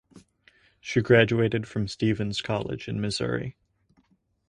She 0.79 0.99
graduated 1.03 1.67
from 1.67 1.87
Stephens 1.87 2.41
College 2.41 2.87
in 2.87 2.99
Missouri. 2.99 3.55